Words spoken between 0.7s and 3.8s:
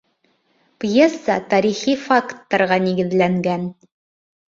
Пьеса тарихи факттарға нигеҙләнгән